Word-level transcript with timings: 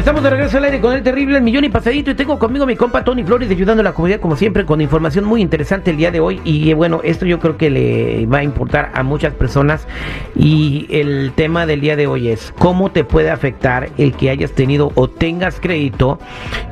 Estamos 0.00 0.22
de 0.22 0.30
regreso 0.30 0.56
al 0.56 0.64
aire 0.64 0.80
con 0.80 0.94
el 0.94 1.02
terrible 1.02 1.42
millón 1.42 1.64
y 1.64 1.68
pasadito 1.68 2.10
y 2.10 2.14
tengo 2.14 2.38
conmigo 2.38 2.64
mi 2.64 2.74
compa 2.74 3.04
Tony 3.04 3.22
Flores 3.22 3.50
ayudando 3.50 3.82
a 3.82 3.84
la 3.84 3.92
comunidad 3.92 4.18
como 4.18 4.34
siempre 4.34 4.64
con 4.64 4.80
información 4.80 5.26
muy 5.26 5.42
interesante 5.42 5.90
el 5.90 5.98
día 5.98 6.10
de 6.10 6.20
hoy 6.20 6.40
y 6.42 6.72
bueno, 6.72 7.02
esto 7.04 7.26
yo 7.26 7.38
creo 7.38 7.58
que 7.58 7.68
le 7.68 8.24
va 8.24 8.38
a 8.38 8.42
importar 8.42 8.92
a 8.94 9.02
muchas 9.02 9.34
personas 9.34 9.86
y 10.34 10.86
el 10.88 11.32
tema 11.36 11.66
del 11.66 11.82
día 11.82 11.96
de 11.96 12.06
hoy 12.06 12.30
es 12.30 12.54
cómo 12.58 12.90
te 12.90 13.04
puede 13.04 13.28
afectar 13.28 13.90
el 13.98 14.14
que 14.14 14.30
hayas 14.30 14.52
tenido 14.52 14.90
o 14.94 15.06
tengas 15.06 15.60
crédito 15.60 16.18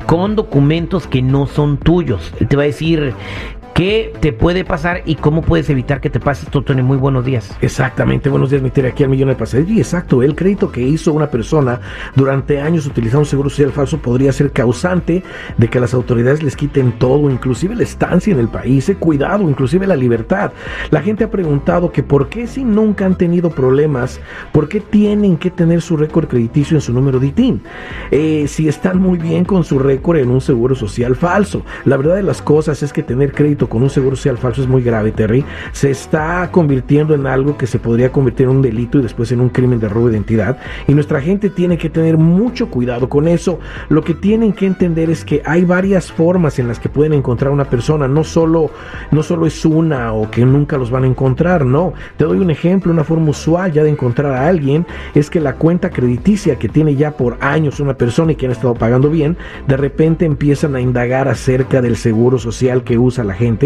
con 0.07 0.35
documentos 0.35 1.05
que 1.05 1.21
no 1.21 1.45
son 1.45 1.77
tuyos. 1.77 2.33
Él 2.39 2.47
te 2.47 2.55
va 2.55 2.63
a 2.63 2.65
decir 2.65 3.13
¿Qué 3.79 4.11
te 4.19 4.33
puede 4.33 4.65
pasar 4.65 5.03
y 5.05 5.15
cómo 5.15 5.41
puedes 5.41 5.69
evitar 5.69 6.01
que 6.01 6.09
te 6.09 6.19
pase 6.19 6.43
esto, 6.43 6.61
Tony? 6.61 6.81
Muy 6.81 6.97
buenos 6.97 7.23
días. 7.23 7.55
Exactamente, 7.61 8.27
buenos 8.27 8.49
días, 8.49 8.61
meter 8.61 8.85
aquí 8.85 9.05
al 9.05 9.09
millón 9.09 9.29
de. 9.29 9.65
Y 9.69 9.77
exacto, 9.77 10.21
el 10.21 10.35
crédito 10.35 10.69
que 10.69 10.81
hizo 10.81 11.13
una 11.13 11.31
persona 11.31 11.79
durante 12.13 12.59
años 12.59 12.85
utilizando 12.85 13.19
un 13.19 13.25
seguro 13.25 13.49
social 13.49 13.71
falso 13.71 13.99
podría 13.99 14.33
ser 14.33 14.51
causante 14.51 15.23
de 15.55 15.67
que 15.69 15.79
las 15.79 15.93
autoridades 15.93 16.43
les 16.43 16.57
quiten 16.57 16.91
todo, 16.99 17.29
inclusive 17.29 17.73
la 17.73 17.83
estancia 17.83 18.33
en 18.33 18.39
el 18.39 18.49
país, 18.49 18.91
cuidado, 18.99 19.49
inclusive 19.49 19.87
la 19.87 19.95
libertad. 19.95 20.51
La 20.91 21.01
gente 21.01 21.23
ha 21.23 21.31
preguntado 21.31 21.93
que 21.93 22.03
por 22.03 22.27
qué 22.27 22.47
si 22.47 22.65
nunca 22.65 23.05
han 23.05 23.17
tenido 23.17 23.49
problemas, 23.49 24.19
por 24.51 24.67
qué 24.67 24.81
tienen 24.81 25.37
que 25.37 25.51
tener 25.51 25.81
su 25.81 25.95
récord 25.95 26.27
crediticio 26.27 26.75
en 26.75 26.81
su 26.81 26.91
número 26.91 27.17
de 27.17 27.27
ITIN, 27.27 27.61
eh, 28.11 28.43
si 28.49 28.67
están 28.67 28.99
muy 28.99 29.17
bien 29.17 29.45
con 29.45 29.63
su 29.63 29.79
récord 29.79 30.17
en 30.17 30.31
un 30.31 30.41
seguro 30.41 30.75
social 30.75 31.15
falso. 31.15 31.63
La 31.85 31.95
verdad 31.95 32.17
de 32.17 32.23
las 32.23 32.41
cosas 32.41 32.83
es 32.83 32.91
que 32.91 33.03
tener 33.03 33.31
crédito 33.31 33.68
con 33.69 33.83
un 33.83 33.89
seguro 33.89 34.15
social 34.15 34.37
falso 34.37 34.61
es 34.61 34.67
muy 34.67 34.81
grave, 34.81 35.11
Terry. 35.11 35.45
Se 35.71 35.91
está 35.91 36.49
convirtiendo 36.51 37.13
en 37.13 37.27
algo 37.27 37.57
que 37.57 37.67
se 37.67 37.79
podría 37.79 38.11
convertir 38.11 38.45
en 38.45 38.57
un 38.57 38.61
delito 38.61 38.99
y 38.99 39.03
después 39.03 39.31
en 39.31 39.39
un 39.39 39.49
crimen 39.49 39.79
de 39.79 39.87
robo 39.87 40.07
de 40.07 40.15
identidad. 40.15 40.57
Y 40.87 40.93
nuestra 40.93 41.21
gente 41.21 41.49
tiene 41.49 41.77
que 41.77 41.89
tener 41.89 42.17
mucho 42.17 42.69
cuidado 42.69 43.07
con 43.07 43.27
eso. 43.27 43.59
Lo 43.89 44.03
que 44.03 44.13
tienen 44.13 44.53
que 44.53 44.65
entender 44.65 45.09
es 45.09 45.23
que 45.23 45.41
hay 45.45 45.63
varias 45.63 46.11
formas 46.11 46.59
en 46.59 46.67
las 46.67 46.79
que 46.79 46.89
pueden 46.89 47.13
encontrar 47.13 47.51
una 47.51 47.65
persona. 47.65 48.07
No 48.07 48.23
solo, 48.23 48.71
no 49.11 49.23
solo 49.23 49.45
es 49.45 49.63
una 49.65 50.13
o 50.13 50.29
que 50.29 50.45
nunca 50.45 50.77
los 50.77 50.91
van 50.91 51.03
a 51.03 51.07
encontrar, 51.07 51.65
no. 51.65 51.93
Te 52.17 52.25
doy 52.25 52.39
un 52.39 52.49
ejemplo, 52.49 52.91
una 52.91 53.03
forma 53.03 53.29
usual 53.29 53.71
ya 53.71 53.83
de 53.83 53.89
encontrar 53.89 54.33
a 54.33 54.47
alguien 54.47 54.85
es 55.13 55.29
que 55.29 55.39
la 55.39 55.55
cuenta 55.55 55.89
crediticia 55.89 56.57
que 56.57 56.69
tiene 56.69 56.95
ya 56.95 57.11
por 57.11 57.37
años 57.41 57.79
una 57.79 57.93
persona 57.93 58.31
y 58.31 58.35
que 58.35 58.45
han 58.45 58.51
estado 58.51 58.73
pagando 58.73 59.09
bien, 59.09 59.37
de 59.67 59.77
repente 59.77 60.25
empiezan 60.25 60.75
a 60.75 60.81
indagar 60.81 61.27
acerca 61.27 61.81
del 61.81 61.95
seguro 61.95 62.39
social 62.39 62.83
que 62.83 62.97
usa 62.97 63.23
la 63.23 63.33
gente 63.33 63.58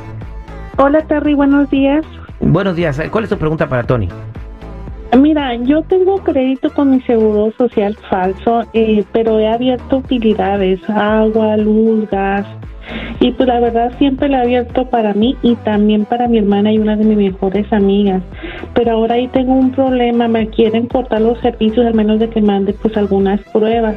Hola, 0.78 1.06
Terry, 1.06 1.34
buenos 1.34 1.70
días. 1.70 2.04
Buenos 2.40 2.76
días. 2.76 3.00
¿Cuál 3.10 3.24
es 3.24 3.30
tu 3.30 3.38
pregunta 3.38 3.68
para 3.68 3.84
Tony? 3.84 4.08
Mira, 5.14 5.54
yo 5.54 5.82
tengo 5.82 6.16
crédito 6.18 6.72
con 6.72 6.90
mi 6.90 7.00
seguro 7.02 7.52
social 7.56 7.96
falso, 8.10 8.64
eh, 8.72 9.04
pero 9.12 9.38
he 9.38 9.46
abierto 9.46 9.98
utilidades, 9.98 10.80
agua, 10.88 11.56
luz, 11.56 12.08
gas. 12.10 12.46
Y 13.20 13.32
pues 13.32 13.48
la 13.48 13.60
verdad 13.60 13.92
siempre 13.98 14.28
lo 14.28 14.36
he 14.36 14.40
abierto 14.40 14.88
para 14.88 15.12
mí 15.14 15.36
y 15.42 15.56
también 15.56 16.04
para 16.04 16.28
mi 16.28 16.38
hermana 16.38 16.72
y 16.72 16.78
una 16.78 16.96
de 16.96 17.04
mis 17.04 17.16
mejores 17.16 17.72
amigas. 17.72 18.22
Pero 18.74 18.92
ahora 18.92 19.14
ahí 19.14 19.28
tengo 19.28 19.54
un 19.54 19.72
problema, 19.72 20.28
me 20.28 20.48
quieren 20.48 20.86
cortar 20.86 21.20
los 21.20 21.38
servicios 21.40 21.86
al 21.86 21.94
menos 21.94 22.20
de 22.20 22.28
que 22.28 22.40
mande 22.40 22.74
pues 22.74 22.96
algunas 22.96 23.40
pruebas. 23.52 23.96